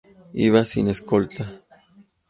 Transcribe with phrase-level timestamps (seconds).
[0.47, 1.45] Iba sin escolta.